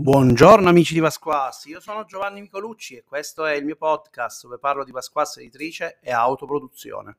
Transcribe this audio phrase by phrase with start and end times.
[0.00, 4.60] Buongiorno amici di Pasquassi, io sono Giovanni Micolucci e questo è il mio podcast dove
[4.60, 7.16] parlo di Pasquassi editrice e autoproduzione.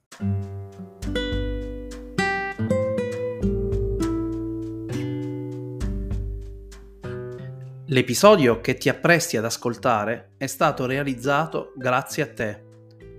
[7.88, 12.63] L'episodio che ti appresti ad ascoltare è stato realizzato grazie a te,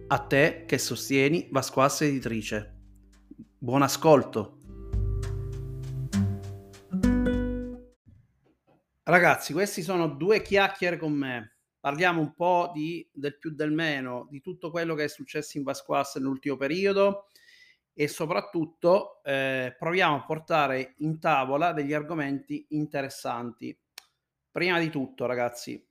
[0.06, 2.76] a te che sostieni Vasquassi editrice.
[3.58, 4.59] Buon ascolto!
[9.10, 11.56] Ragazzi, questi sono due chiacchiere con me.
[11.80, 15.64] Parliamo un po' di, del più del meno, di tutto quello che è successo in
[15.64, 17.26] Vasquas nell'ultimo periodo
[17.92, 23.76] e soprattutto eh, proviamo a portare in tavola degli argomenti interessanti.
[24.48, 25.84] Prima di tutto, ragazzi,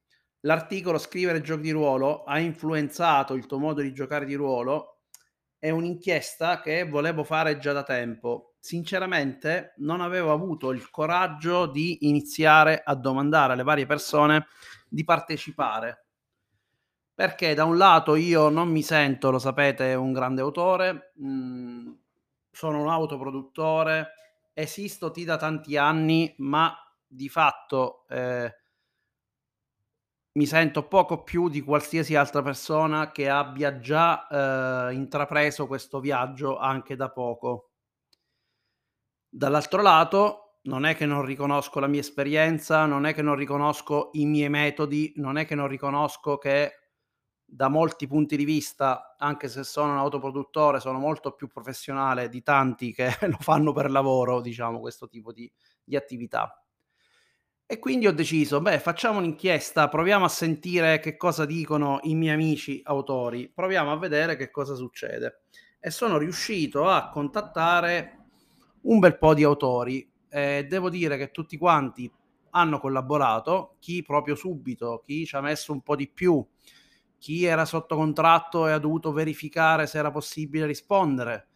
[0.46, 5.02] l'articolo Scrivere giochi di ruolo ha influenzato il tuo modo di giocare di ruolo.
[5.58, 12.08] È un'inchiesta che volevo fare già da tempo sinceramente non avevo avuto il coraggio di
[12.08, 14.48] iniziare a domandare alle varie persone
[14.88, 16.06] di partecipare.
[17.14, 21.92] Perché da un lato io non mi sento, lo sapete, un grande autore, mh, mm,
[22.52, 24.14] sono un autoproduttore,
[24.54, 26.74] esisto T da tanti anni, ma
[27.06, 28.54] di fatto eh,
[30.34, 34.28] mi sento poco più di qualsiasi altra persona che abbia già
[34.90, 37.69] eh, intrapreso questo viaggio anche da poco
[39.30, 44.10] Dall'altro lato, non è che non riconosco la mia esperienza, non è che non riconosco
[44.14, 46.74] i miei metodi, non è che non riconosco che
[47.46, 52.44] da molti punti di vista, anche se sono un autoproduttore, sono molto più professionale di
[52.44, 55.52] tanti che lo fanno per lavoro, diciamo, questo tipo di,
[55.84, 56.64] di attività.
[57.72, 62.34] E quindi ho deciso, beh, facciamo un'inchiesta, proviamo a sentire che cosa dicono i miei
[62.34, 65.42] amici autori, proviamo a vedere che cosa succede.
[65.80, 68.19] E sono riuscito a contattare
[68.90, 70.08] un bel po' di autori.
[70.30, 72.12] Eh, devo dire che tutti quanti
[72.52, 76.46] hanno collaborato, chi proprio subito, chi ci ha messo un po' di più,
[77.18, 81.48] chi era sotto contratto e ha dovuto verificare se era possibile rispondere,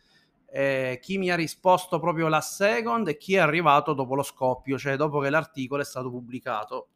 [0.52, 4.78] eh, chi mi ha risposto proprio la second e chi è arrivato dopo lo scoppio,
[4.78, 6.90] cioè dopo che l'articolo è stato pubblicato.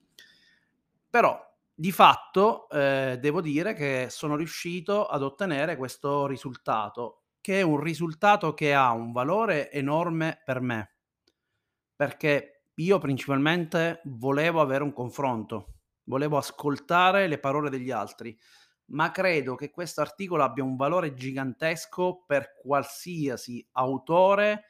[1.09, 1.39] Però
[1.73, 7.79] di fatto eh, devo dire che sono riuscito ad ottenere questo risultato che è un
[7.79, 10.97] risultato che ha un valore enorme per me,
[11.95, 18.37] perché io principalmente volevo avere un confronto, volevo ascoltare le parole degli altri,
[18.87, 24.65] ma credo che questo articolo abbia un valore gigantesco per qualsiasi autore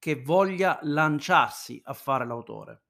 [0.00, 2.82] che voglia lanciarsi a fare l'autore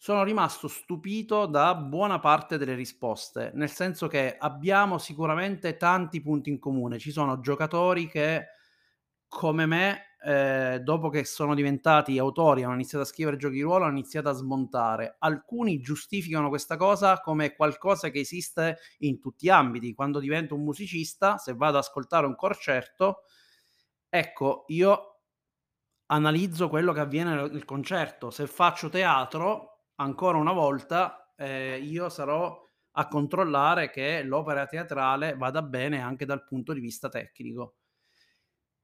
[0.00, 6.50] sono rimasto stupito da buona parte delle risposte, nel senso che abbiamo sicuramente tanti punti
[6.50, 7.00] in comune.
[7.00, 8.46] Ci sono giocatori che,
[9.26, 13.86] come me, eh, dopo che sono diventati autori, hanno iniziato a scrivere giochi di ruolo,
[13.86, 15.16] hanno iniziato a smontare.
[15.18, 19.94] Alcuni giustificano questa cosa come qualcosa che esiste in tutti gli ambiti.
[19.94, 23.22] Quando divento un musicista, se vado ad ascoltare un concerto,
[24.08, 25.22] ecco, io
[26.06, 28.30] analizzo quello che avviene nel concerto.
[28.30, 32.60] Se faccio teatro, ancora una volta eh, io sarò
[32.92, 37.76] a controllare che l'opera teatrale vada bene anche dal punto di vista tecnico.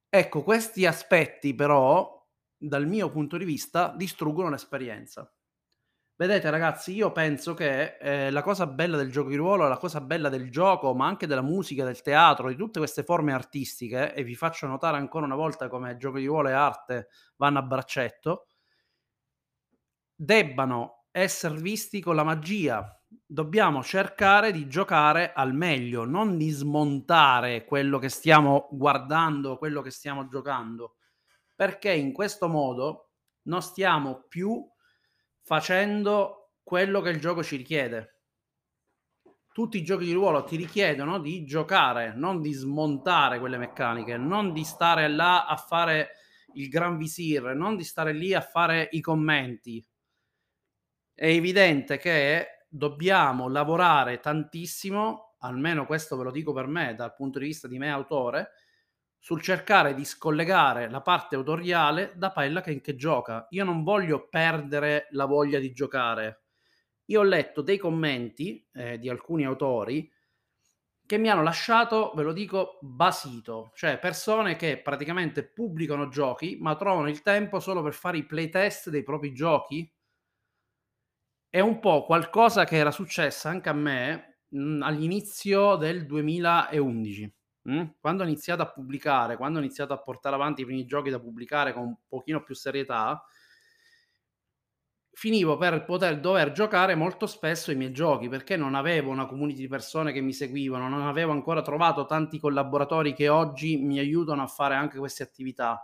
[0.08, 2.24] Ecco, questi aspetti però,
[2.56, 5.28] dal mio punto di vista, distruggono l'esperienza.
[6.16, 10.00] Vedete ragazzi, io penso che eh, la cosa bella del gioco di ruolo, la cosa
[10.00, 14.22] bella del gioco, ma anche della musica, del teatro, di tutte queste forme artistiche, e
[14.22, 18.46] vi faccio notare ancora una volta come gioco di ruolo e arte vanno a braccetto,
[20.14, 23.00] debbano essere visti con la magia.
[23.24, 29.90] Dobbiamo cercare di giocare al meglio, non di smontare quello che stiamo guardando, quello che
[29.90, 30.96] stiamo giocando,
[31.54, 33.10] perché in questo modo
[33.42, 34.68] non stiamo più
[35.40, 38.22] facendo quello che il gioco ci richiede.
[39.52, 44.52] Tutti i giochi di ruolo ti richiedono di giocare, non di smontare quelle meccaniche, non
[44.52, 46.08] di stare là a fare
[46.54, 49.84] il gran visir, non di stare lì a fare i commenti
[51.14, 57.38] è evidente che dobbiamo lavorare tantissimo, almeno questo ve lo dico per me dal punto
[57.38, 58.50] di vista di me autore,
[59.18, 63.46] sul cercare di scollegare la parte autoriale da quella che, che gioca.
[63.50, 66.42] Io non voglio perdere la voglia di giocare.
[67.06, 70.10] Io ho letto dei commenti eh, di alcuni autori
[71.06, 76.74] che mi hanno lasciato, ve lo dico, basito, cioè persone che praticamente pubblicano giochi ma
[76.76, 79.93] trovano il tempo solo per fare i playtest dei propri giochi
[81.56, 87.32] è un po' qualcosa che era successo anche a me mh, mhmm, all'inizio del 2011.
[87.62, 87.72] Mh?
[87.72, 91.10] Mhmm, quando ho iniziato a pubblicare, quando ho iniziato a portare avanti i primi giochi
[91.10, 93.24] da pubblicare con un pochino più serietà,
[95.12, 99.60] finivo per poter dover giocare molto spesso i miei giochi, perché non avevo una community
[99.60, 104.42] di persone che mi seguivano, non avevo ancora trovato tanti collaboratori che oggi mi aiutano
[104.42, 105.82] a fare anche queste attività.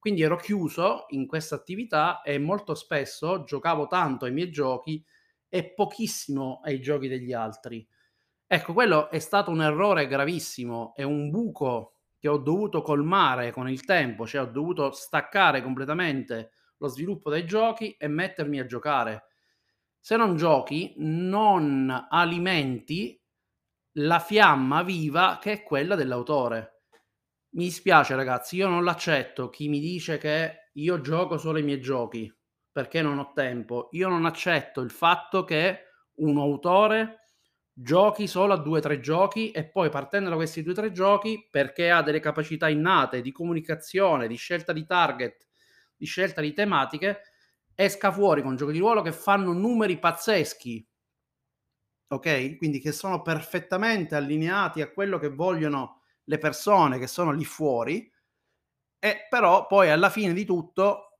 [0.00, 5.04] Quindi ero chiuso in questa attività e molto spesso giocavo tanto ai miei giochi
[5.46, 7.86] e pochissimo ai giochi degli altri.
[8.46, 13.68] Ecco, quello è stato un errore gravissimo, è un buco che ho dovuto colmare con
[13.68, 19.26] il tempo, cioè ho dovuto staccare completamente lo sviluppo dei giochi e mettermi a giocare.
[19.98, 23.22] Se non giochi, non alimenti
[23.98, 26.79] la fiamma viva che è quella dell'autore.
[27.52, 31.80] Mi dispiace ragazzi, io non l'accetto chi mi dice che io gioco solo i miei
[31.80, 32.32] giochi
[32.70, 33.88] perché non ho tempo.
[33.92, 35.86] Io non accetto il fatto che
[36.16, 37.24] un autore
[37.72, 40.92] giochi solo a due o tre giochi e poi partendo da questi due o tre
[40.92, 45.48] giochi, perché ha delle capacità innate di comunicazione, di scelta di target,
[45.96, 47.22] di scelta di tematiche,
[47.74, 50.86] esca fuori con giochi di ruolo che fanno numeri pazzeschi.
[52.12, 52.56] Ok?
[52.58, 55.99] Quindi che sono perfettamente allineati a quello che vogliono
[56.30, 58.08] le persone che sono lì fuori
[59.00, 61.16] e però poi alla fine di tutto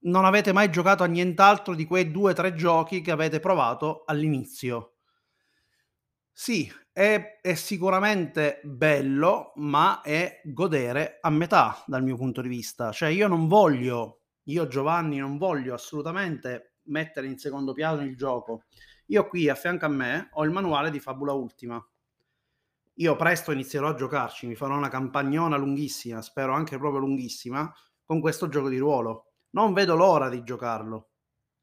[0.00, 4.02] non avete mai giocato a nient'altro di quei due o tre giochi che avete provato
[4.06, 4.94] all'inizio.
[6.32, 12.90] Sì, è, è, sicuramente bello, ma è godere a metà dal mio punto di vista.
[12.90, 18.64] Cioè io non voglio, io Giovanni non voglio assolutamente mettere in secondo piano il gioco.
[19.06, 21.84] Io qui a fianco a me ho il manuale di Fabula Ultima.
[22.98, 27.72] Io presto inizierò a giocarci, mi farò una campagnona lunghissima, spero anche proprio lunghissima,
[28.04, 29.32] con questo gioco di ruolo.
[29.50, 31.10] Non vedo l'ora di giocarlo.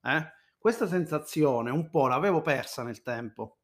[0.02, 0.26] Eh?
[0.58, 3.60] Questa sensazione un po' l'avevo persa nel tempo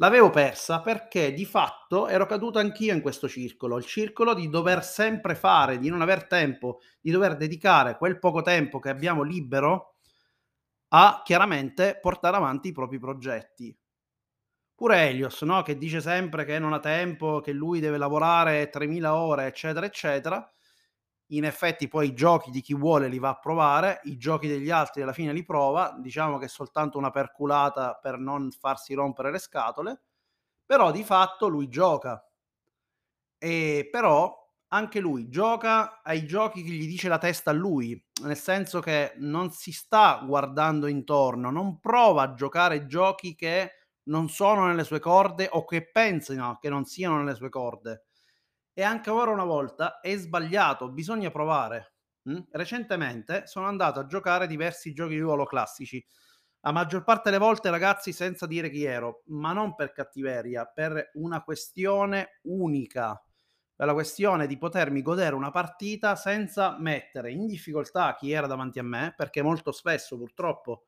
[0.00, 4.84] L'avevo persa perché di fatto ero caduto anch'io in questo circolo, il circolo di dover
[4.84, 9.96] sempre fare, di non aver tempo, di dover dedicare quel poco tempo che abbiamo libero
[10.90, 13.76] a chiaramente portare avanti i propri progetti.
[14.78, 15.62] Pure Elios, no?
[15.62, 20.48] che dice sempre che non ha tempo, che lui deve lavorare 3000 ore, eccetera, eccetera.
[21.32, 24.70] In effetti poi i giochi di chi vuole li va a provare, i giochi degli
[24.70, 29.32] altri alla fine li prova, diciamo che è soltanto una perculata per non farsi rompere
[29.32, 30.00] le scatole,
[30.64, 32.24] però di fatto lui gioca.
[33.36, 34.32] E però
[34.68, 39.14] anche lui gioca ai giochi che gli dice la testa a lui, nel senso che
[39.16, 43.72] non si sta guardando intorno, non prova a giocare giochi che
[44.08, 48.04] non sono nelle sue corde o che pensino che non siano nelle sue corde
[48.78, 51.94] e anche ora una volta è sbagliato, bisogna provare.
[52.30, 52.42] Mm?
[52.52, 56.04] Recentemente sono andato a giocare diversi giochi di ruolo classici.
[56.60, 61.10] La maggior parte delle volte, ragazzi, senza dire chi ero, ma non per cattiveria, per
[61.14, 63.20] una questione unica,
[63.74, 68.78] per la questione di potermi godere una partita senza mettere in difficoltà chi era davanti
[68.78, 70.84] a me, perché molto spesso purtroppo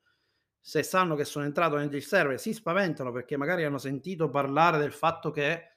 [0.61, 4.93] se sanno che sono entrato nel server si spaventano perché magari hanno sentito parlare del
[4.93, 5.69] fatto che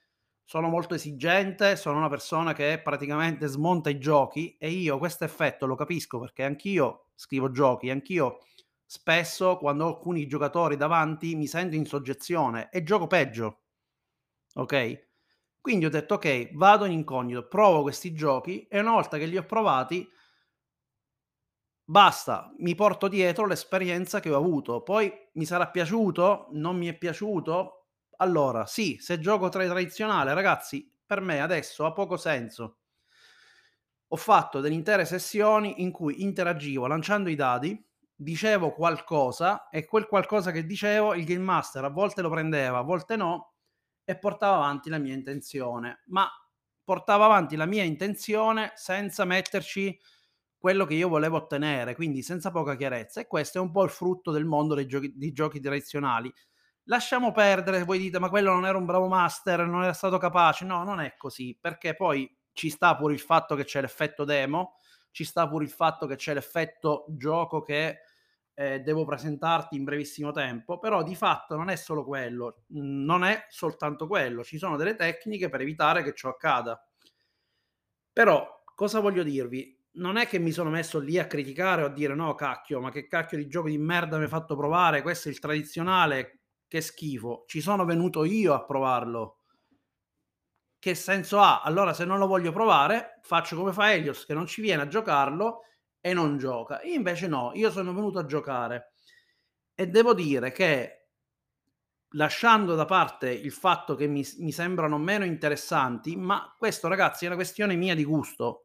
[0.44, 5.66] sono molto esigente, sono una persona che praticamente smonta i giochi e io questo effetto
[5.66, 8.40] lo capisco perché anch'io scrivo giochi, anch'io
[8.86, 13.62] spesso quando ho alcuni giocatori davanti mi sento in soggezione e gioco peggio.
[14.56, 15.08] Ok?
[15.62, 19.38] Quindi ho detto ok, vado in incognito, provo questi giochi e una volta che li
[19.38, 20.08] ho provati
[21.84, 24.82] basta, mi porto dietro l'esperienza che ho avuto.
[24.82, 26.48] Poi mi sarà piaciuto?
[26.52, 27.88] Non mi è piaciuto?
[28.18, 32.78] Allora, sì, se gioco tra i tradizionale, ragazzi, per me adesso ha poco senso.
[34.10, 37.84] Ho fatto delle intere sessioni in cui interagivo lanciando i dadi,
[38.16, 42.82] dicevo qualcosa e quel qualcosa che dicevo il game master a volte lo prendeva, a
[42.84, 43.54] volte no
[44.04, 46.30] e portava avanti la mia intenzione, ma
[46.84, 49.98] portava avanti la mia intenzione senza metterci
[50.64, 53.90] quello che io volevo ottenere, quindi senza poca chiarezza e questo è un po' il
[53.90, 56.34] frutto del mondo dei giochi, dei giochi tradizionali
[56.84, 60.64] lasciamo perdere, voi dite ma quello non era un bravo master, non era stato capace,
[60.64, 64.78] no, non è così, perché poi ci sta pure il fatto che c'è l'effetto demo,
[65.12, 68.00] ci sta pure il fatto che c'è l'effetto gioco che
[68.54, 73.48] eh, devo presentarti in brevissimo tempo, però di fatto non è solo quello, non è
[73.50, 76.82] soltanto quello, ci sono delle tecniche per evitare che ciò accada.
[78.14, 79.73] Però cosa voglio dirvi?
[79.96, 82.92] Non è che mi sono messo lì a criticare o a dire no, cacchio, ma
[82.92, 86.80] che cacchio di gioco di merda mi hai fatto provare, questo è il tradizionale, che
[86.82, 89.38] schifo, ci sono venuto io a provarlo.
[90.80, 91.62] Che senso ha?
[91.62, 94.88] Allora, se non lo voglio provare, faccio come fa Elios, che non ci viene a
[94.88, 95.62] giocarlo
[96.02, 96.82] e non gioca.
[96.84, 98.92] Io invece no, io sono venuto a giocare.
[99.74, 101.08] E devo dire che,
[102.16, 107.28] lasciando da parte il fatto che mi, mi sembrano meno interessanti, ma questo, ragazzi, è
[107.28, 108.63] una questione mia di gusto.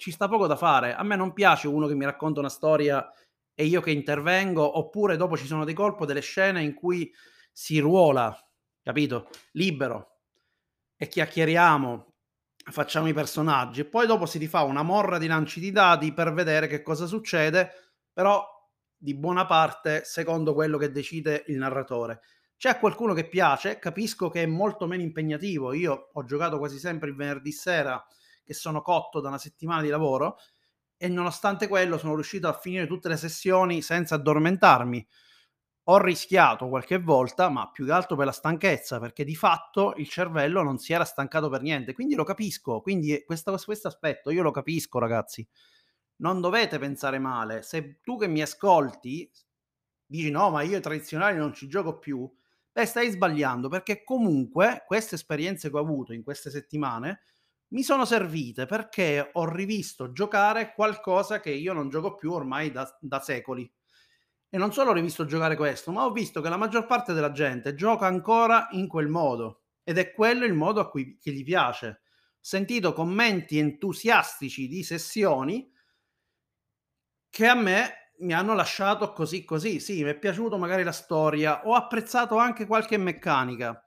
[0.00, 0.94] Ci sta poco da fare.
[0.94, 3.06] A me non piace uno che mi racconta una storia
[3.54, 7.12] e io che intervengo, oppure dopo ci sono dei colpo, delle scene in cui
[7.52, 8.34] si ruola,
[8.82, 9.28] capito?
[9.52, 10.20] Libero
[10.96, 12.14] e chiacchieriamo,
[12.70, 16.32] facciamo i personaggi e poi dopo si rifà una morra di lanci di dati per
[16.32, 17.70] vedere che cosa succede,
[18.10, 18.42] però
[18.96, 22.22] di buona parte secondo quello che decide il narratore.
[22.56, 25.74] C'è qualcuno che piace, capisco che è molto meno impegnativo.
[25.74, 28.02] Io ho giocato quasi sempre il venerdì sera,
[28.50, 30.38] che sono cotto da una settimana di lavoro,
[30.96, 35.06] e nonostante quello sono riuscito a finire tutte le sessioni senza addormentarmi.
[35.84, 40.08] Ho rischiato qualche volta, ma più che altro per la stanchezza, perché di fatto il
[40.08, 41.92] cervello non si era stancato per niente.
[41.92, 45.46] Quindi lo capisco, quindi questo, questo aspetto io lo capisco, ragazzi.
[46.16, 47.62] Non dovete pensare male.
[47.62, 49.30] Se tu che mi ascolti
[50.06, 52.28] dici no, ma io ai tradizionali non ci gioco più,
[52.72, 57.20] beh, stai sbagliando, perché comunque queste esperienze che ho avuto in queste settimane
[57.72, 62.96] mi sono servite perché ho rivisto giocare qualcosa che io non gioco più ormai da,
[63.00, 63.70] da secoli.
[64.52, 67.30] E non solo ho rivisto giocare questo, ma ho visto che la maggior parte della
[67.30, 69.62] gente gioca ancora in quel modo.
[69.84, 71.86] Ed è quello il modo a cui gli piace.
[71.88, 75.70] Ho sentito commenti entusiastici di sessioni
[77.28, 79.80] che a me mi hanno lasciato così così.
[79.80, 83.82] Sì, mi è piaciuto magari la storia, ho apprezzato anche qualche meccanica.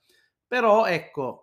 [0.47, 1.42] Però ecco,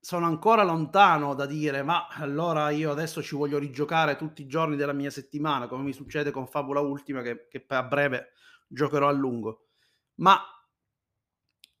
[0.00, 4.76] sono ancora lontano da dire: "Ma allora io adesso ci voglio rigiocare tutti i giorni
[4.76, 8.32] della mia settimana", come mi succede con Fabula Ultima che che a breve
[8.68, 9.68] giocherò a lungo.
[10.16, 10.40] Ma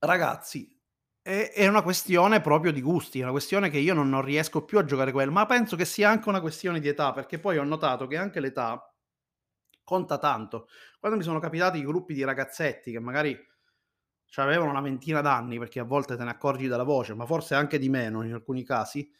[0.00, 0.76] ragazzi,
[1.22, 4.64] è è una questione proprio di gusti, è una questione che io non non riesco
[4.64, 7.58] più a giocare quello, ma penso che sia anche una questione di età, perché poi
[7.58, 8.82] ho notato che anche l'età
[9.84, 10.68] conta tanto.
[10.98, 13.36] Quando mi sono capitati i gruppi di ragazzetti che magari
[14.28, 17.78] c'avevano una ventina d'anni, perché a volte te ne accorgi dalla voce, ma forse anche
[17.78, 19.10] di meno in alcuni casi,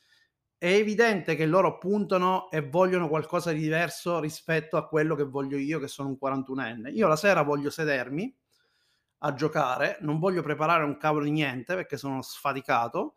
[0.57, 5.57] è evidente che loro puntano e vogliono qualcosa di diverso rispetto a quello che voglio
[5.57, 6.93] io, che sono un 41enne.
[6.93, 8.37] Io la sera voglio sedermi
[9.19, 13.17] a giocare, non voglio preparare un cavolo di niente perché sono sfaticato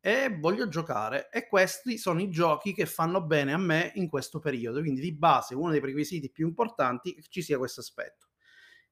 [0.00, 4.38] e voglio giocare e questi sono i giochi che fanno bene a me in questo
[4.38, 4.80] periodo.
[4.80, 8.27] Quindi di base uno dei prerequisiti più importanti è che ci sia questo aspetto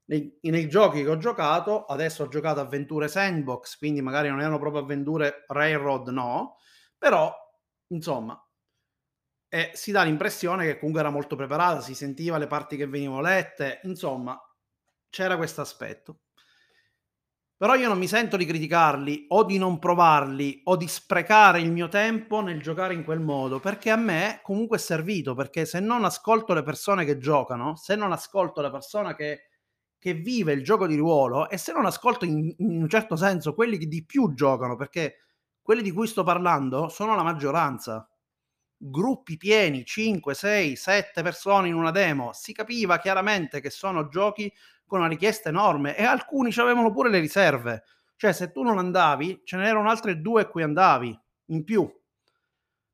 [0.07, 4.59] nei, nei giochi che ho giocato, adesso ho giocato avventure sandbox, quindi magari non erano
[4.59, 6.57] proprio avventure railroad, no,
[6.99, 7.33] però
[7.89, 8.41] insomma
[9.49, 13.21] e si dà l'impressione che comunque era molto preparata, si sentiva le parti che venivano
[13.21, 14.39] lette, insomma
[15.09, 16.21] c'era questo aspetto.
[17.59, 21.73] Però io non mi sento di criticarli o di non provarli o di sprecare il
[21.73, 25.81] mio tempo nel giocare in quel modo, perché a me comunque è servito, perché se
[25.81, 29.45] non ascolto le persone che giocano, se non ascolto la persona che
[30.07, 33.55] che vive il gioco di ruolo e se non ascolto in, in un certo senso
[33.55, 35.25] quelli che di più giocano, perché
[35.61, 38.09] quelli di cui sto parlando sono la maggioranza.
[38.77, 44.53] Gruppi pieni, 5, 6, 7 persone in una demo, si capiva chiaramente che sono giochi
[44.87, 47.83] con una richiesta enorme e alcuni avevano pure le riserve.
[48.15, 51.93] Cioè, se tu non andavi, ce n'erano altre due a cui andavi in più.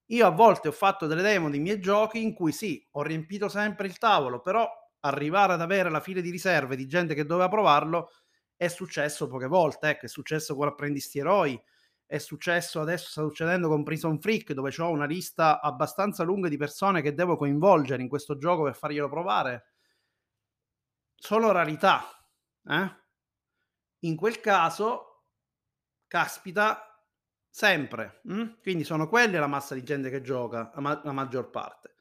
[0.07, 3.50] Io a volte ho fatto delle demo dei miei giochi in cui sì, ho riempito
[3.50, 4.66] sempre il tavolo, però
[5.02, 8.11] arrivare ad avere la fila di riserve di gente che doveva provarlo
[8.56, 11.61] è successo poche volte, ecco, è successo con Apprendisti Eroi,
[12.06, 16.56] è successo adesso sta succedendo con Prison Freak dove ho una lista abbastanza lunga di
[16.56, 19.73] persone che devo coinvolgere in questo gioco per farglielo provare.
[21.16, 22.04] Sono rarità,
[22.68, 23.00] eh?
[24.00, 25.25] In quel caso,
[26.06, 27.06] caspita,
[27.49, 28.21] sempre.
[28.25, 28.61] Hm?
[28.61, 31.92] Quindi sono quelle la massa di gente che gioca, la, ma- la maggior parte.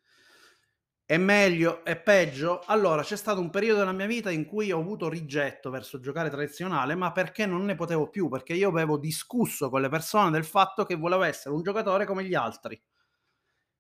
[1.12, 1.84] È meglio?
[1.84, 2.62] È peggio?
[2.68, 6.30] Allora, c'è stato un periodo della mia vita in cui ho avuto rigetto verso giocare
[6.30, 10.46] tradizionale, ma perché non ne potevo più, perché io avevo discusso con le persone del
[10.46, 12.82] fatto che volevo essere un giocatore come gli altri.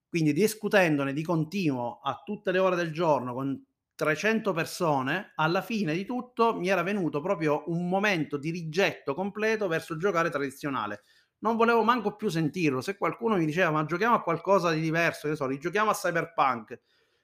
[0.07, 5.93] Quindi discutendone di continuo a tutte le ore del giorno con 300 persone, alla fine
[5.93, 11.03] di tutto mi era venuto proprio un momento di rigetto completo verso giocare tradizionale.
[11.39, 12.81] Non volevo manco più sentirlo.
[12.81, 16.79] Se qualcuno mi diceva ma giochiamo a qualcosa di diverso, che so, rigiochiamo a Cyberpunk,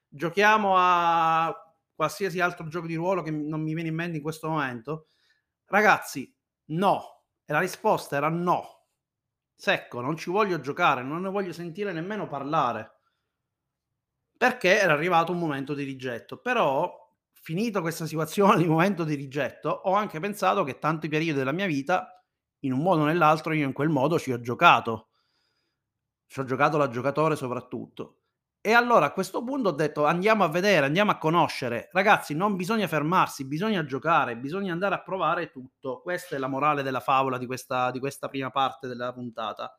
[0.08, 1.54] giochiamo a
[1.96, 5.08] qualsiasi altro gioco di ruolo che non mi viene in mente in questo momento?
[5.66, 6.34] Ragazzi,
[6.68, 7.24] no.
[7.46, 8.86] E la risposta era no.
[9.56, 13.00] Secco, non ci voglio giocare, non ne voglio sentire nemmeno parlare.
[14.38, 16.38] Perché era arrivato un momento di rigetto.
[16.38, 16.92] Però,
[17.34, 21.66] finito questa situazione di momento di rigetto, ho anche pensato che tanti periodi della mia
[21.66, 22.24] vita,
[22.60, 25.10] in un modo o nell'altro, io in quel modo ci ho giocato.
[26.26, 28.17] Ci ho giocato da giocatore soprattutto.
[28.68, 31.88] E allora a questo punto ho detto andiamo a vedere, andiamo a conoscere.
[31.94, 36.02] Ragazzi, non bisogna fermarsi, bisogna giocare, bisogna andare a provare tutto.
[36.02, 39.74] Questa è la morale della favola di questa, di questa prima parte della puntata.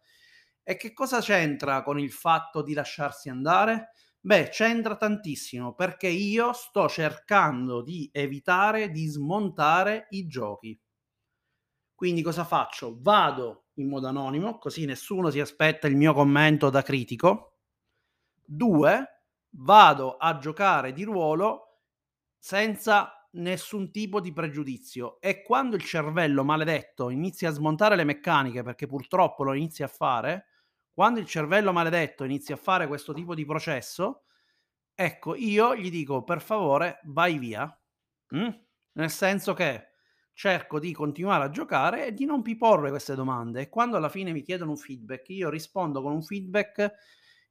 [0.63, 3.91] E che cosa c'entra con il fatto di lasciarsi andare?
[4.21, 10.81] Beh, c'entra tantissimo perché io sto cercando di evitare di smontare i giochi.
[11.95, 12.97] Quindi cosa faccio?
[12.99, 17.58] Vado in modo anonimo, così nessuno si aspetta il mio commento da critico.
[18.51, 21.81] Due, vado a giocare di ruolo
[22.39, 28.63] senza nessun tipo di pregiudizio e quando il cervello maledetto inizia a smontare le meccaniche,
[28.63, 30.47] perché purtroppo lo inizia a fare,
[30.91, 34.25] quando il cervello maledetto inizia a fare questo tipo di processo,
[34.95, 37.79] ecco, io gli dico per favore vai via.
[38.35, 38.49] Mm?
[38.93, 39.89] Nel senso che
[40.33, 44.33] cerco di continuare a giocare e di non piporre queste domande e quando alla fine
[44.33, 46.95] mi chiedono un feedback, io rispondo con un feedback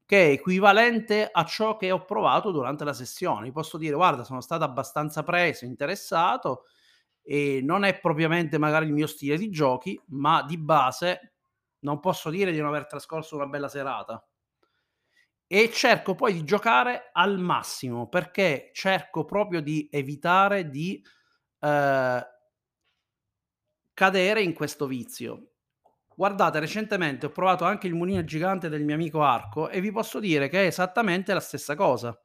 [0.07, 3.51] che è equivalente a ciò che ho provato durante la sessione.
[3.51, 6.63] posso dire, guarda, sono stato abbastanza preso, interessato
[7.21, 11.33] e non è propriamente magari il mio stile di giochi, ma di base
[11.79, 14.25] non posso dire di non aver trascorso una bella serata.
[15.45, 21.03] E cerco poi di giocare al massimo perché cerco proprio di evitare di
[21.59, 22.27] eh,
[23.93, 25.56] cadere in questo vizio.
[26.19, 30.19] Guardate, recentemente ho provato anche il mulino gigante del mio amico Arco e vi posso
[30.19, 32.19] dire che è esattamente la stessa cosa.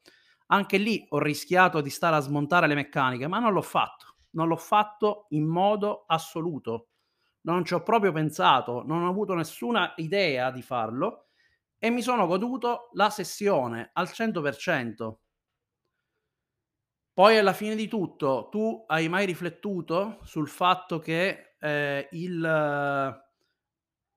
[0.46, 4.16] Anche lì ho rischiato di stare a smontare le meccaniche, ma non l'ho fatto.
[4.30, 6.88] Non l'ho fatto in modo assoluto.
[7.42, 11.26] Non ci ho proprio pensato, non ho avuto nessuna idea di farlo
[11.78, 15.18] e mi sono goduto la sessione al 100%.
[17.12, 22.42] Poi alla fine di tutto, tu hai mai riflettuto sul fatto che eh, il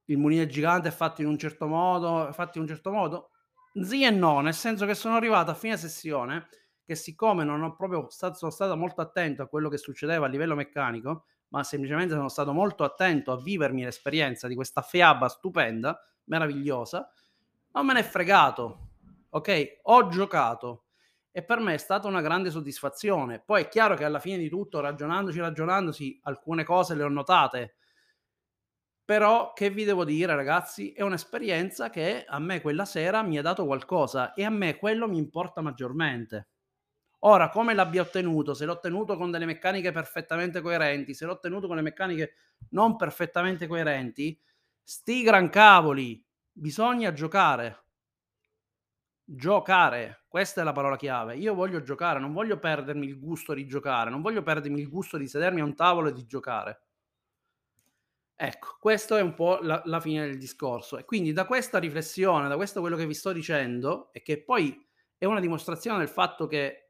[0.06, 3.32] il mulino gigante è fatto in un certo modo, è fatto in un certo modo?
[3.74, 6.48] Sì e no, nel senso che sono arrivato a fine sessione
[6.86, 10.30] che siccome non ho proprio stato, sono stato molto attento a quello che succedeva a
[10.30, 16.00] livello meccanico, ma semplicemente sono stato molto attento a vivermi l'esperienza di questa fiaba stupenda,
[16.26, 17.12] meravigliosa,
[17.74, 18.90] non me ne è fregato.
[19.30, 19.80] Ok?
[19.84, 20.86] Ho giocato
[21.32, 23.42] e per me è stata una grande soddisfazione.
[23.44, 27.76] Poi è chiaro che alla fine di tutto, ragionandoci, ragionandosi, alcune cose le ho notate
[29.06, 33.42] però che vi devo dire ragazzi, è un'esperienza che a me quella sera mi ha
[33.44, 36.50] dato qualcosa e a me quello mi importa maggiormente.
[37.22, 38.54] Ora, come l'abbia ottenuto?
[38.54, 42.34] Se l'ho ottenuto con delle meccaniche perfettamente coerenti, se l'ho ottenuto con le meccaniche
[42.72, 44.40] non perfettamente coerenti,
[44.84, 47.84] sti gran cavoli, bisogna giocare.
[49.28, 51.36] Giocare, questa è la parola chiave.
[51.36, 55.18] Io voglio giocare, non voglio perdermi il gusto di giocare, non voglio perdermi il gusto
[55.18, 56.85] di sedermi a un tavolo e di giocare.
[58.38, 60.98] Ecco, questo è un po' la, la fine del discorso.
[60.98, 64.86] E quindi da questa riflessione, da questo quello che vi sto dicendo, e che poi
[65.18, 66.82] è una dimostrazione del fatto che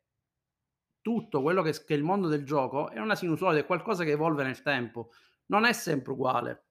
[1.01, 4.11] tutto quello che, che è il mondo del gioco è una sinusoide, è qualcosa che
[4.11, 5.11] evolve nel tempo,
[5.47, 6.65] non è sempre uguale.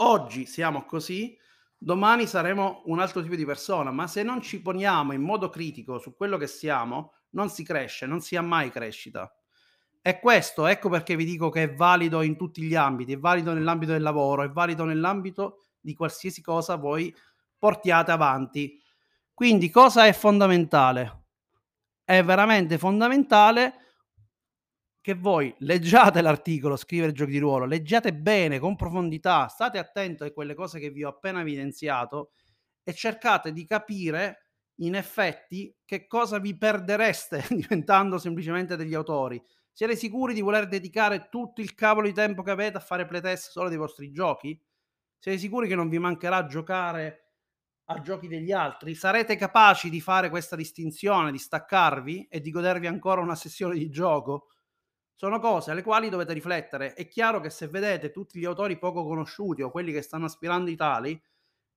[0.00, 1.38] Oggi siamo così,
[1.76, 5.98] domani saremo un altro tipo di persona, ma se non ci poniamo in modo critico
[5.98, 9.32] su quello che siamo, non si cresce, non si ha mai crescita.
[10.00, 13.52] E questo, ecco perché vi dico che è valido in tutti gli ambiti, è valido
[13.52, 17.14] nell'ambito del lavoro, è valido nell'ambito di qualsiasi cosa voi
[17.58, 18.80] portiate avanti.
[19.34, 21.24] Quindi cosa è fondamentale?
[22.04, 23.74] È veramente fondamentale
[25.00, 30.32] che voi leggiate l'articolo Scrivere giochi di ruolo, leggiate bene, con profondità, state attenti a
[30.32, 32.32] quelle cose che vi ho appena evidenziato
[32.82, 34.48] e cercate di capire
[34.80, 39.42] in effetti che cosa vi perdereste diventando semplicemente degli autori
[39.78, 43.52] siete sicuri di voler dedicare tutto il cavolo di tempo che avete a fare playtest
[43.52, 44.60] solo dei vostri giochi?
[45.16, 47.34] Siete sicuri che non vi mancherà giocare
[47.84, 48.96] a giochi degli altri?
[48.96, 53.88] Sarete capaci di fare questa distinzione, di staccarvi e di godervi ancora una sessione di
[53.88, 54.48] gioco?
[55.14, 56.94] Sono cose alle quali dovete riflettere.
[56.94, 60.70] È chiaro che se vedete tutti gli autori poco conosciuti o quelli che stanno aspirando
[60.70, 61.22] i tali,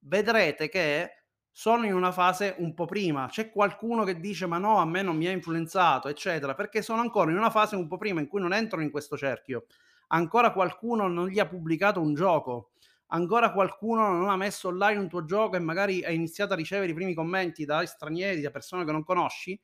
[0.05, 1.20] vedrete che
[1.51, 3.27] sono in una fase un po' prima.
[3.27, 7.01] C'è qualcuno che dice ma no, a me non mi ha influenzato, eccetera, perché sono
[7.01, 9.65] ancora in una fase un po' prima in cui non entrano in questo cerchio.
[10.07, 12.71] Ancora qualcuno non gli ha pubblicato un gioco,
[13.07, 16.91] ancora qualcuno non ha messo online un tuo gioco e magari ha iniziato a ricevere
[16.91, 19.59] i primi commenti da stranieri, da persone che non conosci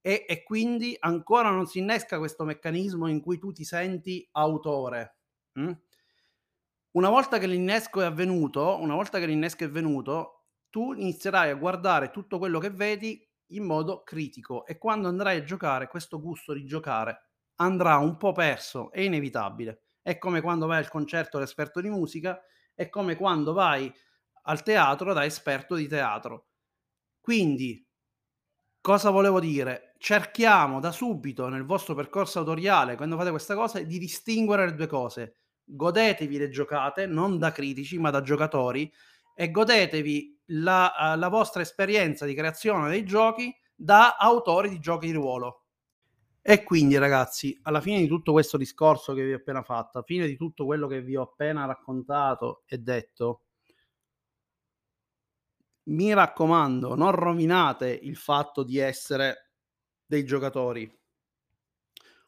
[0.00, 5.16] e, e quindi ancora non si innesca questo meccanismo in cui tu ti senti autore.
[5.58, 5.72] Mm?
[6.92, 10.39] Una volta che l'innesco è avvenuto, una volta che l'innesco è avvenuto,
[10.70, 15.44] tu inizierai a guardare tutto quello che vedi in modo critico e quando andrai a
[15.44, 19.82] giocare questo gusto di giocare andrà un po' perso, è inevitabile.
[20.02, 22.40] È come quando vai al concerto da esperto di musica,
[22.74, 23.92] è come quando vai
[24.44, 26.46] al teatro da esperto di teatro.
[27.20, 27.86] Quindi,
[28.80, 29.94] cosa volevo dire?
[29.98, 34.86] Cerchiamo da subito nel vostro percorso autoriale, quando fate questa cosa, di distinguere le due
[34.86, 35.34] cose.
[35.64, 38.90] Godetevi le giocate, non da critici, ma da giocatori,
[39.40, 45.06] e godetevi la, uh, la vostra esperienza di creazione dei giochi da autori di giochi
[45.06, 45.64] di ruolo.
[46.42, 50.06] E quindi ragazzi, alla fine di tutto questo discorso che vi ho appena fatto, alla
[50.06, 53.44] fine di tutto quello che vi ho appena raccontato e detto,
[55.84, 59.52] mi raccomando, non rovinate il fatto di essere
[60.04, 61.00] dei giocatori.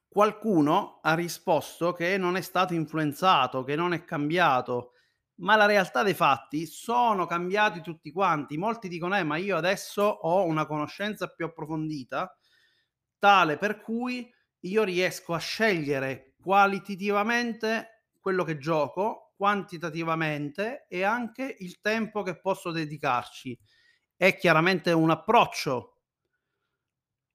[0.09, 4.93] Qualcuno ha risposto che non è stato influenzato, che non è cambiato,
[5.43, 8.57] ma la realtà dei fatti sono cambiati tutti quanti.
[8.59, 12.37] Molti dicono: "Eh, ma io adesso ho una conoscenza più approfondita,
[13.19, 21.81] tale per cui io riesco a scegliere qualitativamente quello che gioco, quantitativamente e anche il
[21.81, 23.59] tempo che posso dedicarci".
[24.17, 25.97] È chiaramente un approccio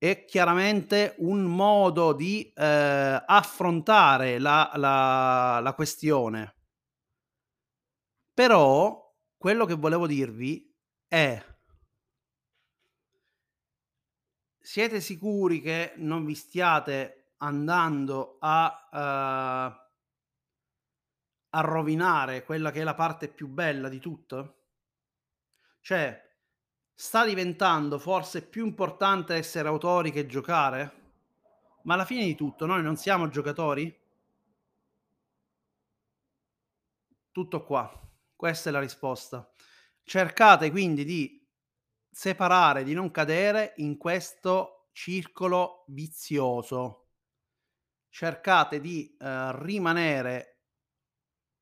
[0.02, 6.57] è chiaramente un modo di, ehm, affrontare la la la questione.
[8.38, 10.72] Però quello che volevo dirvi
[11.08, 11.44] è
[14.60, 19.86] siete sicuri che non vi stiate andando a uhm
[21.52, 24.58] a rovinare quella che è la parte più bella di tutto?
[25.82, 26.36] Cioè,
[26.94, 30.92] sta diventando forse più importante essere autori che giocare?
[31.84, 33.98] Ma alla fine di tutto noi non siamo giocatori?
[37.32, 38.07] Tutto qua.
[38.40, 39.50] Questa è la risposta.
[40.04, 41.44] Cercate quindi di
[42.10, 47.08] separare, di non cadere in questo circolo vizioso.
[48.14, 50.58] Cercate di, ehm, rimanere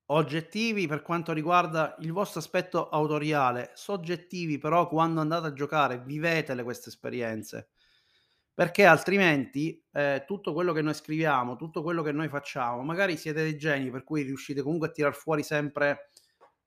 [0.09, 6.61] oggettivi per quanto riguarda il vostro aspetto autoriale, soggettivi però quando andate a giocare, vivetele
[6.63, 7.69] queste esperienze.
[8.53, 13.41] Perché altrimenti, ehm, tutto quello che noi scriviamo, tutto quello che noi facciamo, magari siete
[13.41, 16.11] dei geni per cui riuscite comunque a tirar fuori sempre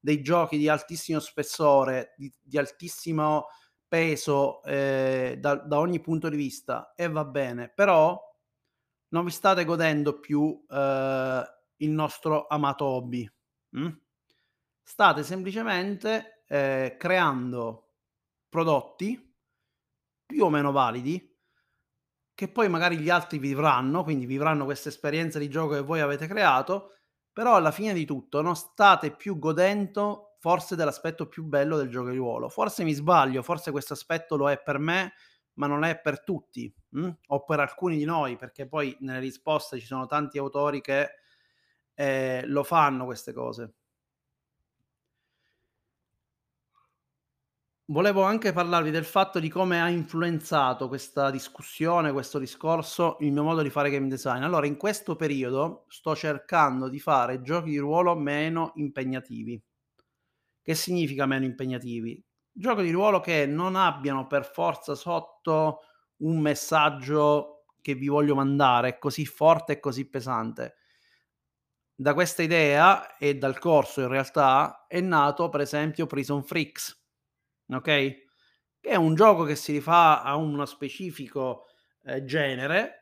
[0.01, 3.47] dei giochi di altissimo spessore, di di altissimo
[3.89, 8.19] peso, ehm, da da ogni punto di vista e va bene, però
[9.11, 11.45] non vi state godendo più, ehm,
[11.79, 13.29] il nostro amato hobby,
[13.71, 13.89] mh?
[14.83, 17.93] State semplicemente, ehm, creando
[18.49, 19.35] prodotti
[20.27, 21.35] più o meno validi
[22.39, 26.29] che poi magari gli altri vivranno, quindi vivranno questa esperienza di gioco che voi avete
[26.29, 26.98] creato,
[27.39, 32.11] però alla fine di tutto non state più godendo forse dell'aspetto più bello del gioco
[32.11, 32.49] di ruolo.
[32.49, 35.13] Forse mi sbaglio, forse questo aspetto lo è per me,
[35.55, 37.11] ma non è per tutti, mh?
[37.29, 41.11] o per alcuni di noi, perché poi nelle risposte ci sono tanti autori che,
[41.95, 43.75] ehm, lo fanno queste cose.
[47.91, 53.43] Volevo anche parlarvi del fatto di come ha influenzato questa discussione, questo discorso, il mio
[53.43, 54.43] modo di fare game design.
[54.43, 59.63] Allora, in questo periodo sto cercando di fare giochi di ruolo meno impegnativi.
[60.63, 62.23] Che significa meno impegnativi?
[62.53, 65.81] Giochi di ruolo che non abbiano per forza sotto
[66.19, 70.77] un messaggio che vi voglio mandare così forte e così pesante.
[71.95, 76.98] Da questa idea e dal corso in realtà è nato per esempio Prison Freaks,
[77.71, 78.25] okay,
[78.81, 81.67] che è un gioco che si rifà a uno specifico,
[82.05, 82.95] ehm, genere,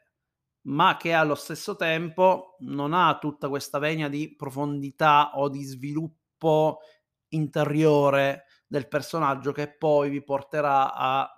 [0.66, 6.81] ma che allo stesso tempo non ha tutta questa venia di profondità o di sviluppo
[7.29, 11.31] interiore del personaggio che poi vi porterà a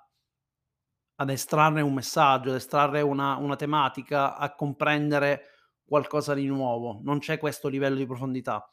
[1.20, 5.42] ad estrarre un messaggio, ad estrarre una una tematica, a comprendere
[5.84, 7.00] qualcosa di nuovo.
[7.02, 8.68] Non c'è questo livello di profondità.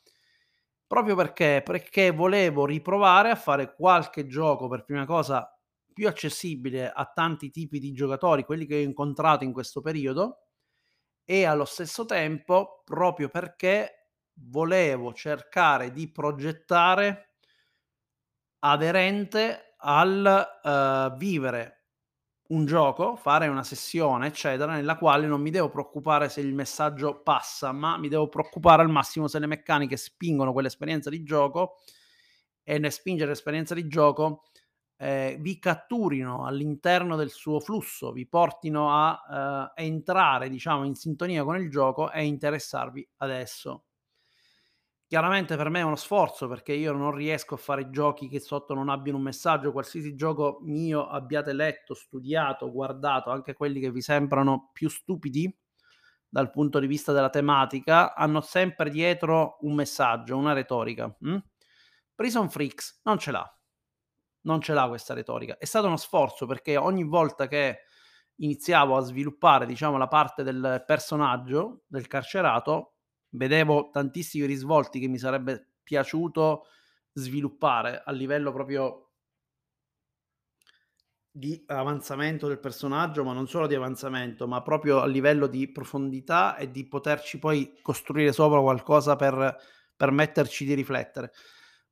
[0.92, 1.62] Proprio perché?
[1.66, 5.50] Perché volevo riprovare a fare qualche gioco, per prima cosa,
[5.92, 10.42] più accessibile a tanti tipi di giocatori, quelli che ho incontrato in questo periodo,
[11.26, 17.30] e allo stesso tempo, proprio perché volevo cercare di progettare
[18.64, 21.85] aderente al, uhm, vivere
[22.50, 27.22] un gioco, fare una sessione, eccetera, nella quale non mi devo preoccupare se il messaggio
[27.24, 31.78] passa, ma mi devo preoccupare al massimo se le meccaniche spingono quell'esperienza di gioco
[32.64, 34.44] e nel spingere l'esperienza di gioco,
[34.98, 41.44] ehm, vi catturino all'interno del suo flusso, vi portino a, uhm, entrare diciamo in sintonia
[41.44, 43.84] con il gioco e interessarvi ad esso.
[45.12, 48.74] Chiaramente per me è uno sforzo, perché io non riesco a fare giochi che sotto
[48.74, 54.02] non abbiano un messaggio, qualsiasi gioco mio abbiate letto, studiato, guardato, anche quelli che vi
[54.02, 55.56] sembrano più stupidi
[56.28, 61.38] dal punto di vista della tematica, hanno sempre dietro un messaggio, una retorica, mh?
[62.16, 63.60] Prison Freaks non ce l'ha.
[64.42, 65.58] Non ce l'ha questa retorica.
[65.58, 67.80] È stato uno sforzo perché ogni volta che
[68.38, 72.95] iniziavo a sviluppare, diciamo, la parte del personaggio, del carcerato,
[73.36, 76.66] vedevo tantissimi risvolti che mi sarebbe piaciuto
[77.14, 79.12] sviluppare a livello proprio
[81.30, 86.56] di avanzamento del personaggio, ma non solo di avanzamento, ma proprio a livello di profondità
[86.56, 89.56] e di poterci poi costruire sopra qualcosa per
[89.98, 91.32] permetterci di riflettere.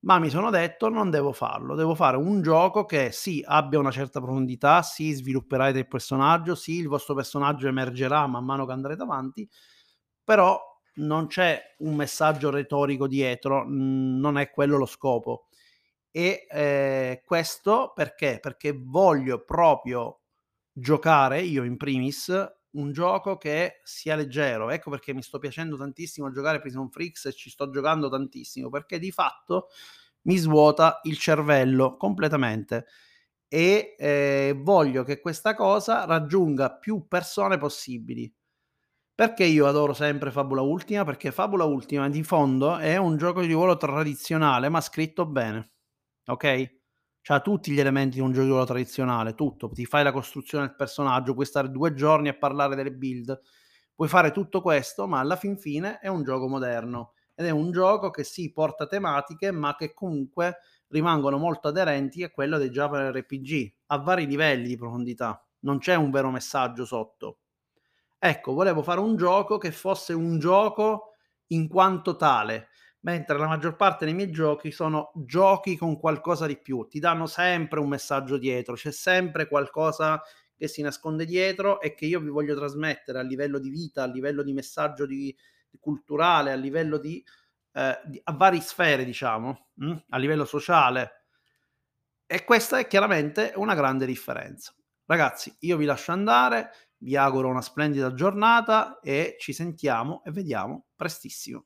[0.01, 3.91] Ma mi sono detto: "Non devo farlo, devo fare un gioco che sì, abbia una
[3.91, 9.01] certa profondità, sì, svilupperete il personaggio, sì, il vostro personaggio emergerà man mano che andrete
[9.03, 9.49] avanti,
[10.23, 10.59] però
[10.95, 15.47] non c'è un messaggio retorico dietro, non è quello lo scopo".
[16.11, 18.39] E, ehm, questo perché?
[18.41, 20.21] Perché voglio proprio
[20.71, 22.31] giocare, io in primis,
[22.71, 24.69] un gioco che sia leggero.
[24.69, 28.99] Ecco perché mi sto piacendo tantissimo giocare Prison Freaks e ci sto giocando tantissimo, perché
[28.99, 29.69] di fatto
[30.23, 32.85] mi svuota il cervello completamente
[33.47, 38.31] e, ehm, voglio che questa cosa raggiunga più persone possibili.
[39.15, 41.03] Perché io adoro sempre Fabula Ultima?
[41.03, 45.71] Perché Fabula Ultima di fondo è un gioco di ruolo tradizionale, ma scritto bene,
[46.25, 46.81] okay?
[47.21, 49.69] C'ha tutti gli elementi di un gioco di ruolo tradizionale, tutto.
[49.69, 53.39] Ti fai la costruzione del personaggio, puoi stare 2 giorni a parlare delle build,
[53.93, 57.71] puoi fare tutto questo, ma alla fin fine è un gioco moderno ed è un
[57.71, 63.11] gioco che sì, porta tematiche, ma che comunque rimangono molto aderenti a quello dei Japan
[63.11, 65.43] RPG, a vari livelli di profondità.
[65.59, 67.37] Non c'è un vero messaggio sotto.
[68.25, 71.15] Ecco, volevo fare un gioco che fosse un gioco
[71.47, 72.69] in quanto tale,
[73.01, 77.25] mentre la maggior parte dei miei giochi sono giochi con qualcosa di più, ti danno
[77.27, 80.21] sempre un messaggio dietro, c'è sempre qualcosa
[80.55, 84.07] che si nasconde dietro e che io vi voglio trasmettere a livello di vita, a
[84.07, 85.35] livello di messaggio di
[85.81, 87.21] culturale, a livello di,
[87.73, 91.25] ehm, di a varie sfere diciamo, mh, a livello sociale.
[92.25, 94.73] E questa è chiaramente una grande differenza.
[95.05, 96.71] Ragazzi, io vi lascio andare,
[97.03, 101.65] vi auguro una splendida giornata e ci sentiamo e vediamo prestissimo.